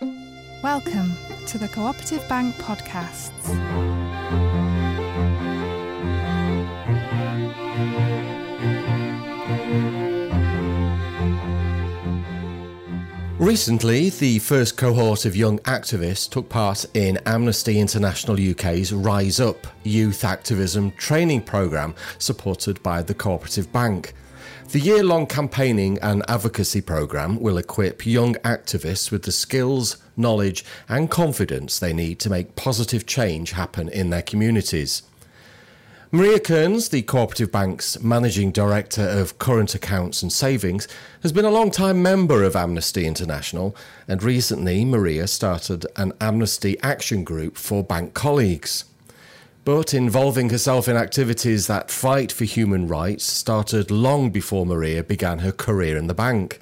[0.00, 1.12] Welcome
[1.46, 3.30] to the Cooperative Bank Podcasts.
[13.38, 19.66] Recently, the first cohort of young activists took part in Amnesty International UK's Rise Up
[19.84, 24.14] youth activism training programme supported by the Cooperative Bank.
[24.70, 30.64] The year long campaigning and advocacy programme will equip young activists with the skills, knowledge,
[30.88, 35.02] and confidence they need to make positive change happen in their communities.
[36.10, 40.88] Maria Cearns, the Cooperative Bank's Managing Director of Current Accounts and Savings,
[41.22, 43.76] has been a long-time member of Amnesty International,
[44.08, 48.84] and recently Maria started an Amnesty Action Group for bank colleagues.
[49.64, 55.38] But involving herself in activities that fight for human rights started long before Maria began
[55.38, 56.58] her career in the bank.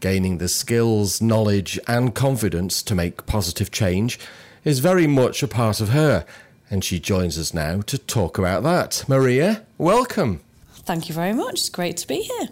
[0.00, 4.18] Gaining the skills, knowledge, and confidence to make positive change
[4.64, 6.24] is very much a part of her
[6.70, 9.04] and she joins us now to talk about that.
[9.08, 10.40] Maria, welcome.
[10.72, 11.54] Thank you very much.
[11.54, 12.48] It's great to be here.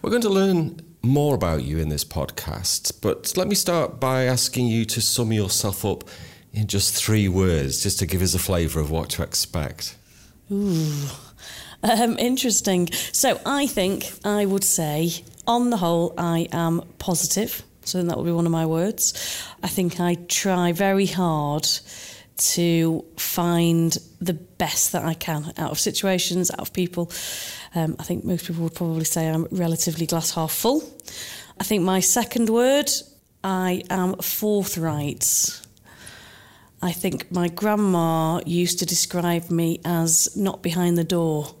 [0.00, 4.24] We're going to learn more about you in this podcast, but let me start by
[4.24, 6.04] asking you to sum yourself up
[6.52, 9.96] in just three words, just to give us a flavour of what to expect.
[10.50, 11.06] Ooh,
[11.82, 12.90] um, interesting.
[12.92, 15.12] So I think I would say,
[15.46, 17.62] on the whole, I am positive.
[17.84, 19.42] So that would be one of my words.
[19.62, 21.66] I think I try very hard
[22.36, 27.10] to find the best that I can out of situations, out of people.
[27.74, 30.82] Um, I think most people would probably say I'm relatively glass half full.
[31.58, 32.90] I think my second word,
[33.44, 35.60] I am forthright.
[36.82, 41.54] I think my grandma used to describe me as not behind the door,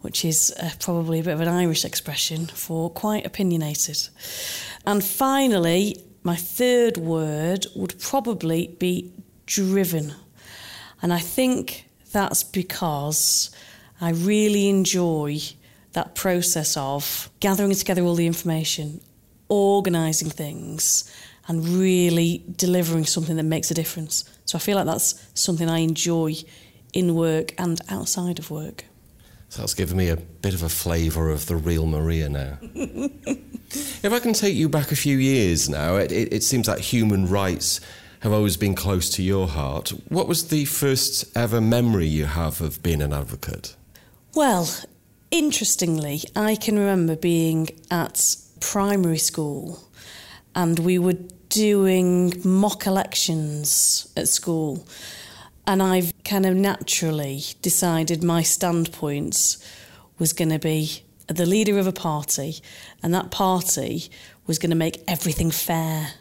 [0.00, 4.08] which is uh, probably a bit of an Irish expression for quite opinionated.
[4.84, 9.12] And finally, my third word would probably be
[9.46, 10.14] driven.
[11.02, 13.50] And I think that's because
[14.00, 15.38] I really enjoy
[15.92, 19.00] that process of gathering together all the information,
[19.48, 21.10] organising things,
[21.48, 24.24] and really delivering something that makes a difference.
[24.44, 26.34] So I feel like that's something I enjoy
[26.92, 28.84] in work and outside of work.
[29.48, 32.58] So that's given me a bit of a flavour of the real Maria now.
[32.62, 36.80] if I can take you back a few years now, it, it, it seems that
[36.80, 37.80] human rights
[38.20, 39.90] have always been close to your heart.
[40.08, 43.74] What was the first ever memory you have of being an advocate?
[44.34, 44.68] Well,
[45.30, 49.88] interestingly, I can remember being at primary school
[50.54, 51.16] and we were
[51.48, 54.86] doing mock elections at school.
[55.66, 59.56] And I've kind of naturally decided my standpoint
[60.18, 62.56] was going to be the leader of a party,
[63.02, 64.08] and that party
[64.46, 66.14] was going to make everything fair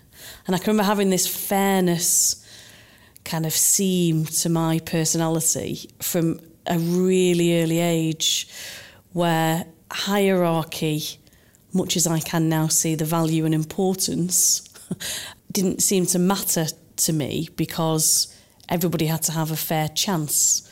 [0.46, 2.44] and I can remember having this fairness
[3.24, 8.48] kind of seam to my personality from a really early age
[9.14, 11.04] where hierarchy,
[11.74, 14.67] much as I can now see the value and importance,
[15.52, 16.68] didn't seem to matter
[16.98, 18.34] to me because
[18.70, 20.64] everybody had to have a fair chance.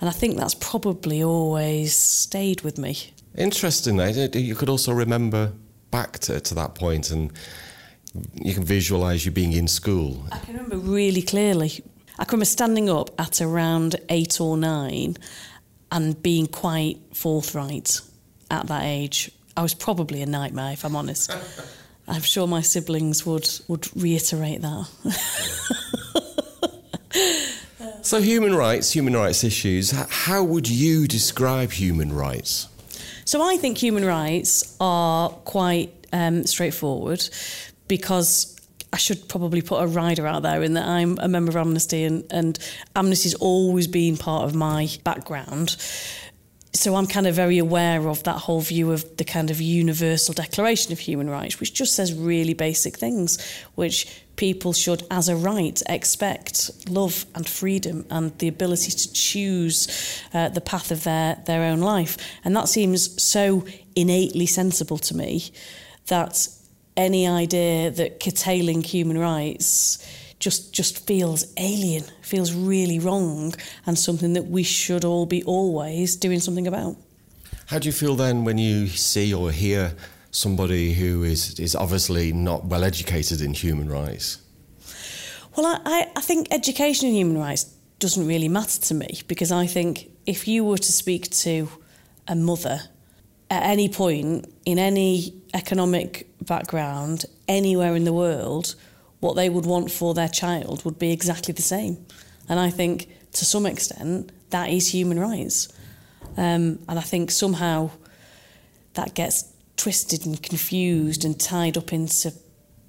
[0.00, 2.96] And I think that's probably always stayed with me.
[3.36, 3.98] Interesting.
[4.34, 5.52] You could also remember
[5.90, 7.32] back to, to that point and
[8.34, 10.24] you can visualize you being in school.
[10.32, 11.82] I can remember really clearly.
[12.18, 15.16] I can remember standing up at around eight or nine
[15.90, 18.00] and being quite forthright
[18.50, 19.30] at that age.
[19.56, 21.34] I was probably a nightmare, if I'm honest.
[22.12, 24.86] I'm sure my siblings would, would reiterate that.
[28.02, 32.68] so, human rights, human rights issues, how would you describe human rights?
[33.24, 37.26] So, I think human rights are quite um, straightforward
[37.88, 38.60] because
[38.92, 42.04] I should probably put a rider out there in that I'm a member of Amnesty
[42.04, 42.58] and, and
[42.94, 45.76] Amnesty's always been part of my background.
[46.74, 50.32] So I'm kind of very aware of that whole view of the kind of universal
[50.32, 53.38] declaration of human rights, which just says really basic things,
[53.74, 59.86] which people should, as a right, expect love and freedom and the ability to choose
[60.32, 62.16] uh, the path of their, their own life.
[62.42, 65.52] And that seems so innately sensible to me
[66.06, 66.48] that
[66.96, 69.98] any idea that curtailing human rights
[70.42, 73.54] just just feels alien, feels really wrong,
[73.86, 76.96] and something that we should all be always doing something about.
[77.66, 79.94] How do you feel then when you see or hear
[80.32, 84.38] somebody who is is obviously not well educated in human rights?
[85.56, 87.64] Well, I, I think education in human rights
[87.98, 91.68] doesn't really matter to me because I think if you were to speak to
[92.26, 92.80] a mother
[93.48, 98.74] at any point in any economic background anywhere in the world
[99.22, 102.04] what they would want for their child would be exactly the same.
[102.48, 105.68] And I think to some extent that is human rights.
[106.36, 107.90] Um, and I think somehow
[108.94, 109.44] that gets
[109.76, 112.34] twisted and confused and tied up into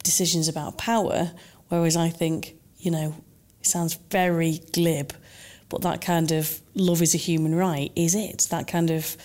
[0.02, 1.32] decisions about power.
[1.70, 3.16] Whereas I think, you know,
[3.62, 5.14] it sounds very glib,
[5.70, 8.48] but that kind of love is a human right is it.
[8.50, 9.18] That kind of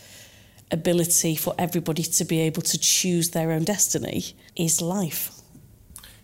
[0.71, 4.25] ability for everybody to be able to choose their own destiny
[4.57, 5.38] is life.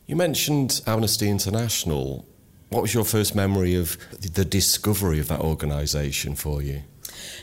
[0.07, 2.27] You mentioned Amnesty International.
[2.69, 6.83] What was your first memory of the discovery of that organisation for you?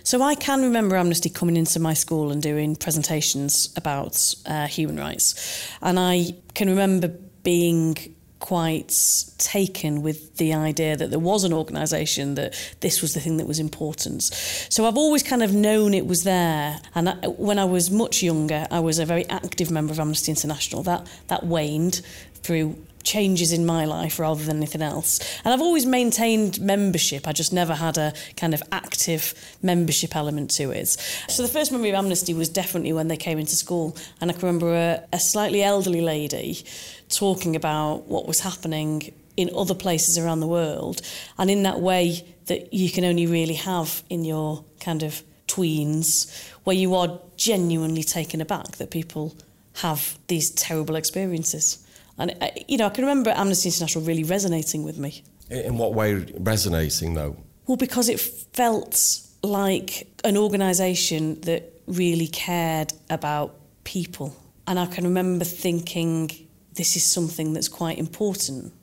[0.03, 4.97] So I can remember Amnesty coming into my school and doing presentations about uh, human
[4.97, 5.69] rights.
[5.81, 7.07] And I can remember
[7.43, 7.97] being
[8.41, 8.93] quite
[9.37, 13.47] taken with the idea that there was an organisation that this was the thing that
[13.47, 14.23] was important.
[14.23, 16.81] So I've always kind of known it was there.
[16.93, 20.31] And I, when I was much younger, I was a very active member of Amnesty
[20.31, 20.83] International.
[20.83, 22.01] That that waned
[22.43, 25.19] through changes in my life rather than anything else.
[25.43, 27.27] And I've always maintained membership.
[27.27, 30.87] I just never had a kind of active membership element to it.
[31.27, 33.95] So the first memory of Amnesty was definitely when they came into school.
[34.19, 36.63] And I can remember a, a slightly elderly lady
[37.09, 41.01] talking about what was happening in other places around the world.
[41.37, 46.49] And in that way that you can only really have in your kind of tweens,
[46.63, 49.35] where you are genuinely taken aback that people
[49.75, 51.85] have these terrible experiences.
[52.17, 55.23] And, uh, you know, I can remember Amnesty International really resonating with me.
[55.49, 57.35] In what way resonating, though?
[57.67, 64.35] Well, because it felt like an organisation that really cared about people.
[64.67, 66.31] And I can remember thinking,
[66.73, 68.73] this is something that's quite important.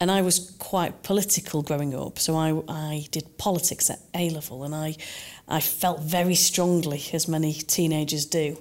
[0.00, 4.64] And I was quite political growing up, so I, I did politics at A level,
[4.64, 4.96] and I,
[5.46, 8.60] I felt very strongly, as many teenagers do,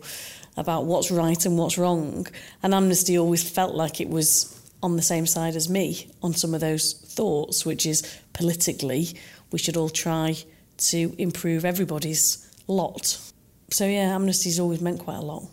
[0.57, 2.27] about what's right and what's wrong.
[2.61, 6.53] And Amnesty always felt like it was on the same side as me on some
[6.53, 9.09] of those thoughts, which is politically,
[9.51, 10.35] we should all try
[10.77, 13.19] to improve everybody's lot.
[13.69, 15.43] So, yeah, Amnesty's always meant quite a lot.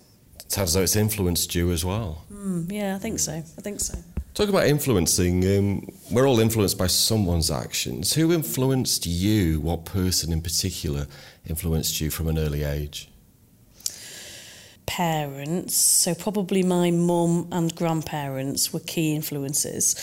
[0.41, 2.25] It sounds as though it's influenced you as well.
[2.33, 3.33] Mm, yeah, I think so.
[3.33, 3.99] I think so.
[4.35, 5.45] Talk about influencing.
[5.59, 8.15] Um, we're all influenced by someone's actions.
[8.15, 9.61] Who influenced you?
[9.61, 11.07] What person in particular
[11.47, 13.11] influenced you from an early age?
[14.89, 19.95] Parents, so probably my mum and grandparents were key influences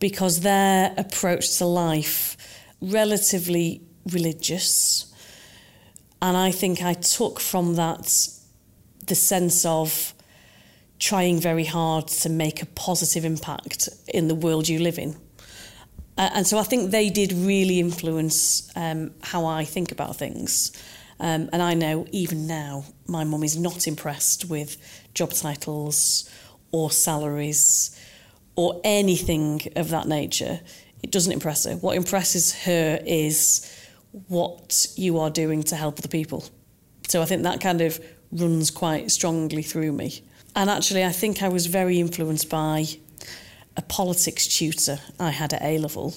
[0.00, 2.36] because their approach to life
[2.80, 5.12] relatively religious
[6.22, 8.28] and I think I took from that
[9.08, 10.14] the sense of
[11.00, 15.16] trying very hard to make a positive impact in the world you live in.
[16.16, 20.70] Uh, and so I think they did really influence um, how I think about things.
[21.20, 24.76] Um, and I know even now my mum is not impressed with
[25.14, 26.28] job titles
[26.72, 27.98] or salaries
[28.56, 30.60] or anything of that nature.
[31.02, 31.74] It doesn't impress her.
[31.76, 33.68] What impresses her is
[34.28, 36.44] what you are doing to help other people.
[37.08, 38.00] So I think that kind of
[38.30, 40.22] runs quite strongly through me.
[40.54, 42.86] And actually, I think I was very influenced by
[43.76, 46.14] a politics tutor I had at A level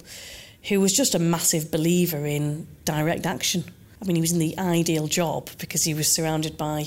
[0.68, 3.63] who was just a massive believer in direct action.
[4.01, 6.86] I mean, he was in the ideal job because he was surrounded by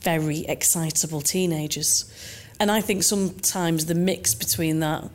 [0.00, 2.10] very excitable teenagers.
[2.60, 5.08] And I think sometimes the mix between that,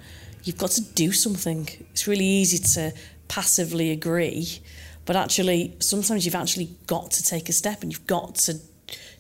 [0.43, 1.69] you've got to do something.
[1.91, 2.93] It's really easy to
[3.27, 4.59] passively agree,
[5.05, 8.59] but actually, sometimes you've actually got to take a step and you've got to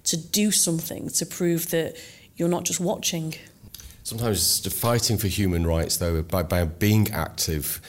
[0.05, 1.95] to do something to prove that
[2.35, 3.35] you're not just watching.
[4.03, 7.79] Sometimes fighting for human rights, though, by, by being active,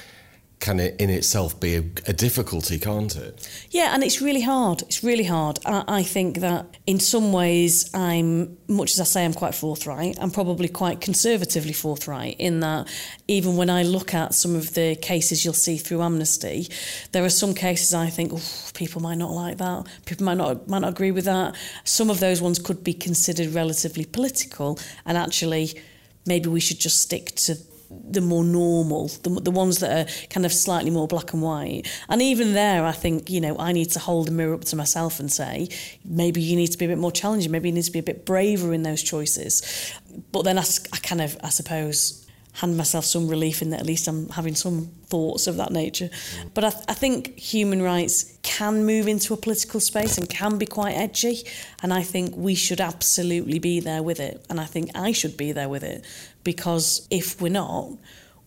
[0.60, 3.48] can it in itself be a, a, difficulty, can't it?
[3.70, 4.82] Yeah, and it's really hard.
[4.82, 5.58] It's really hard.
[5.64, 10.18] I, I, think that in some ways, I'm, much as I say I'm quite forthright,
[10.20, 12.88] I'm probably quite conservatively forthright in that
[13.26, 16.68] even when I look at some of the cases you'll see through Amnesty,
[17.12, 18.30] there are some cases I think,
[18.74, 21.56] people might not like that, people might not, might not agree with that.
[21.84, 25.80] Some of those ones could be considered relatively political, and actually,
[26.26, 27.56] maybe we should just stick to
[27.90, 31.82] the more normal, the, the ones that are kind of slightly more black and white.
[32.08, 34.76] And even there, I think, you know, I need to hold a mirror up to
[34.76, 35.68] myself and say,
[36.04, 38.04] maybe you need to be a bit more challenging, maybe you need to be a
[38.04, 39.92] bit braver in those choices.
[40.32, 42.19] But then I, I kind of, I suppose,
[42.52, 46.08] hand myself some relief in that at least I'm having some thoughts of that nature.
[46.08, 46.50] Mm.
[46.54, 50.58] But I, th- I think human rights can move into a political space and can
[50.58, 51.42] be quite edgy.
[51.82, 54.44] And I think we should absolutely be there with it.
[54.50, 56.04] And I think I should be there with it
[56.44, 57.92] because if we're not,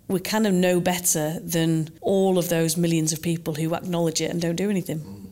[0.07, 4.29] we're kind of know better than all of those millions of people who acknowledge it
[4.29, 5.22] and don't do anything.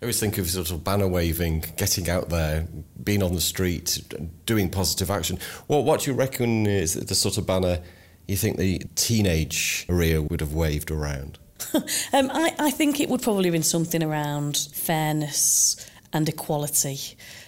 [0.00, 2.68] I always think of sort of banner waving, getting out there,
[3.02, 3.98] being on the street,
[4.44, 5.38] doing positive action.
[5.68, 7.80] What what do you reckon is the sort of banner
[8.28, 11.38] you think the teenage Maria would have waved around?
[11.74, 15.76] um, I, I think it would probably have been something around fairness
[16.16, 16.98] and equality.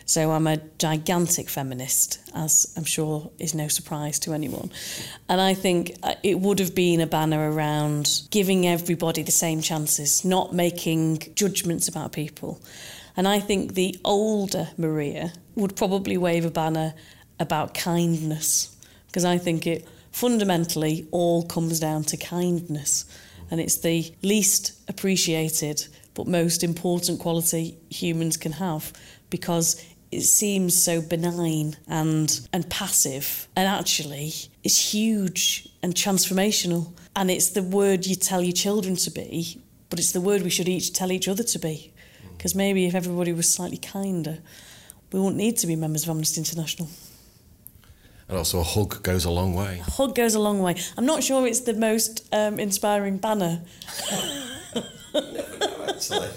[0.04, 4.70] So I'm a gigantic feminist, as I'm sure is no surprise to anyone.
[5.28, 9.60] And I think uh, it would have been a banner around giving everybody the same
[9.62, 12.60] chances, not making judgments about people.
[13.16, 16.94] And I think the older Maria would probably wave a banner
[17.40, 23.04] about kindness, because I think it fundamentally all comes down to kindness.
[23.50, 25.86] And it's the least appreciated
[26.18, 28.92] but most important quality humans can have
[29.30, 33.46] because it seems so benign and and passive.
[33.54, 34.32] And actually
[34.64, 36.90] it's huge and transformational.
[37.14, 40.50] And it's the word you tell your children to be but it's the word we
[40.50, 41.92] should each tell each other to be.
[42.36, 44.38] Because maybe if everybody was slightly kinder
[45.12, 46.88] we won't need to be members of Amnesty International.
[48.28, 49.78] And also a hug goes a long way.
[49.86, 50.74] A hug goes a long way.
[50.96, 53.62] I'm not sure it's the most um, inspiring banner
[55.98, 56.28] actually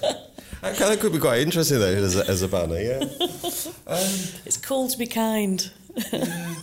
[0.62, 3.00] that kind of could be quite interesting though as a, as a banner yeah
[3.88, 4.12] um,
[4.46, 5.72] it's cool to be kind
[6.12, 6.56] yeah.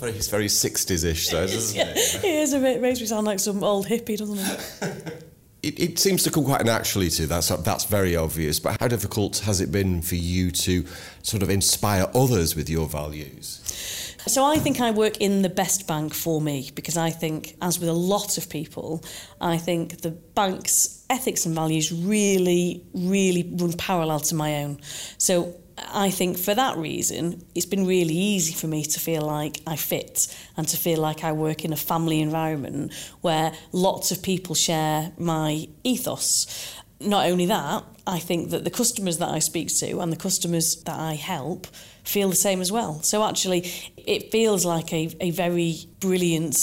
[0.00, 1.92] It's very, 60s-ish though, doesn't yeah.
[1.94, 2.24] it?
[2.24, 5.24] It is a bit, it makes me sound like some old hippie, doesn't it?
[5.62, 8.58] it, it seems to come quite naturally to that's that's very obvious.
[8.58, 10.84] But how difficult has it been for you to
[11.22, 13.60] sort of inspire others with your values?
[14.26, 17.78] So I think I work in the best bank for me because I think, as
[17.80, 19.04] with a lot of people,
[19.40, 24.78] I think the bank's ethics and values really, really run parallel to my own.
[25.18, 29.60] So I think for that reason, it's been really easy for me to feel like
[29.66, 34.22] I fit and to feel like I work in a family environment where lots of
[34.22, 36.76] people share my ethos.
[37.02, 40.82] Not only that, I think that the customers that I speak to and the customers
[40.84, 41.66] that I help
[42.04, 43.02] feel the same as well.
[43.02, 46.56] So actually, it feels like a, a very brilliant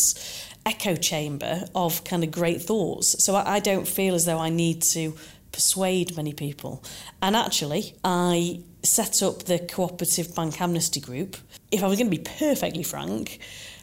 [0.65, 3.23] echo chamber of kind of great thoughts.
[3.23, 5.15] So I, I don't feel as though I need to
[5.51, 6.83] persuade many people.
[7.21, 11.37] And actually, I set up the Cooperative Bank Amnesty Group.
[11.71, 13.39] If I was going to be perfectly frank,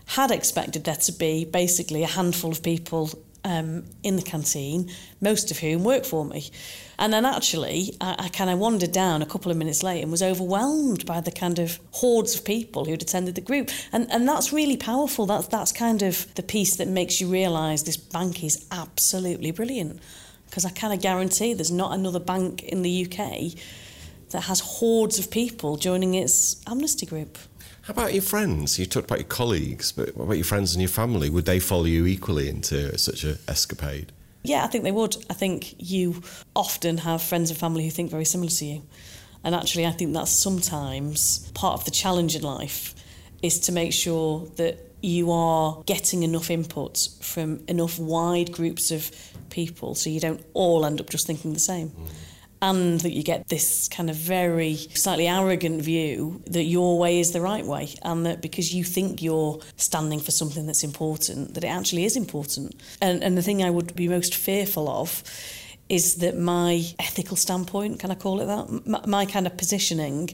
[0.06, 3.10] had expected there to be basically a handful of people
[3.46, 6.50] um, in the canteen, most of whom work for me.
[6.98, 10.10] And then actually, I, I kind of wandered down a couple of minutes later and
[10.10, 13.70] was overwhelmed by the kind of hordes of people who'd attended the group.
[13.92, 15.26] And, and that's really powerful.
[15.26, 20.00] That's, that's kind of the piece that makes you realise this bank is absolutely brilliant.
[20.46, 23.56] Because I kind of guarantee there's not another bank in the UK
[24.30, 27.38] that has hordes of people joining its amnesty group.
[27.86, 28.80] How about your friends?
[28.80, 31.30] You talked about your colleagues, but what about your friends and your family?
[31.30, 34.10] Would they follow you equally into such an escapade?
[34.42, 35.16] Yeah, I think they would.
[35.30, 36.20] I think you
[36.56, 38.82] often have friends and family who think very similar to you.
[39.44, 42.92] And actually, I think that's sometimes part of the challenge in life
[43.40, 49.12] is to make sure that you are getting enough input from enough wide groups of
[49.48, 51.90] people so you don't all end up just thinking the same.
[51.90, 52.08] Mm
[52.62, 57.32] and that you get this kind of very slightly arrogant view that your way is
[57.32, 61.64] the right way and that because you think you're standing for something that's important that
[61.64, 62.74] it actually is important.
[63.02, 65.22] And, and the thing I would be most fearful of
[65.88, 68.86] is that my ethical standpoint can I call it that?
[68.86, 70.30] My, my kind of positioning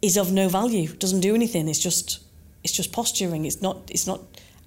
[0.00, 2.20] is of no value doesn't do anything it's just
[2.62, 4.22] it's just posturing it's not it's not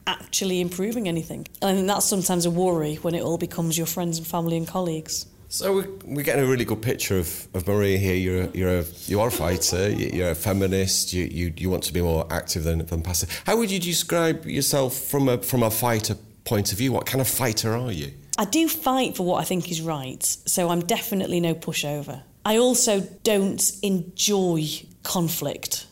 [0.06, 1.46] actually improving anything.
[1.62, 4.56] And I think that's sometimes a worry when it all becomes your friends and family
[4.58, 8.16] and colleagues so we're, we're getting a really good picture of, of Maria here.
[8.16, 9.90] You're a, you're a you are a fighter.
[9.90, 11.14] You're a feminist.
[11.14, 13.30] You, you you want to be more active than, than passive.
[13.46, 16.92] How would you describe yourself from a from a fighter point of view?
[16.92, 18.12] What kind of fighter are you?
[18.38, 20.24] I do fight for what I think is right.
[20.24, 22.22] So I'm definitely no pushover.
[22.46, 24.68] I also don't enjoy
[25.04, 25.88] conflict.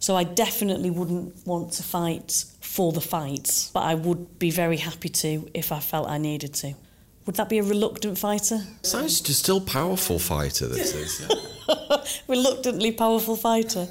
[0.00, 4.76] So I definitely wouldn't want to fight for the fight, but I would be very
[4.76, 6.74] happy to if I felt I needed to.
[7.26, 8.60] Would that be a reluctant fighter?
[8.82, 10.66] Sounds just still powerful fighter.
[10.66, 11.20] This is.
[11.20, 11.36] Yeah.
[12.28, 13.88] Reluctantly powerful fighter.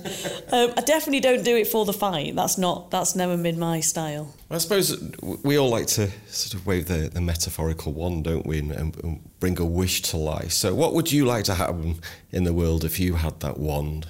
[0.52, 2.36] Um, I definitely don't do it for the fight.
[2.36, 2.92] That's not.
[2.92, 4.36] That's never been my style.
[4.52, 5.02] I suppose
[5.44, 9.30] we all like to sort of wave the, the metaphorical wand, don't we, and, and
[9.40, 10.52] bring a wish to life.
[10.52, 11.96] So, what would you like to happen
[12.32, 14.06] in the world if you had that wand?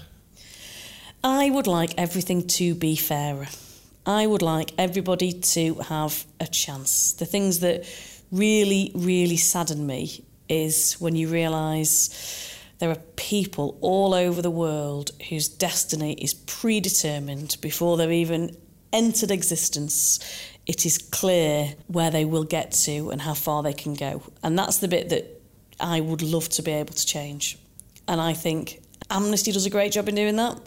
[1.23, 3.47] I would like everything to be fairer.
[4.05, 7.13] I would like everybody to have a chance.
[7.13, 7.85] The things that
[8.33, 12.49] really, really sadden me is when you realise
[12.79, 18.57] there are people all over the world whose destiny is predetermined before they've even
[18.91, 20.19] entered existence.
[20.65, 24.23] It is clear where they will get to and how far they can go.
[24.41, 25.41] And that's the bit that
[25.79, 27.57] I would love to be able to change.
[28.07, 30.59] And I think Amnesty does a great job in doing that,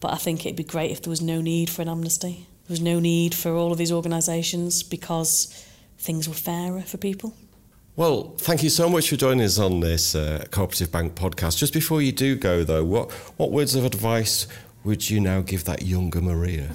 [0.00, 2.46] but I think it'd be great if there was no need for an amnesty.
[2.66, 5.66] There was no need for all of these organisations because
[6.00, 7.34] things were fairer for people.
[7.96, 11.58] Well, thank you so much for joining us on this uh, Cooperative Bank podcast.
[11.58, 14.46] Just before you do go, though, what, what words of advice
[14.84, 16.70] would you now give that younger Maria?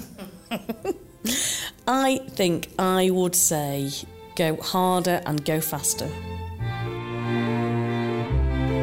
[1.88, 3.90] I think I would say
[4.36, 6.06] go harder and go faster.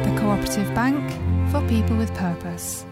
[0.04, 1.10] The Cooperative Bank
[1.50, 2.84] for people with purpose.